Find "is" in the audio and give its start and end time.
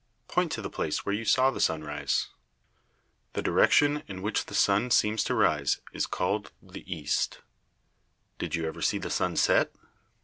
5.93-6.07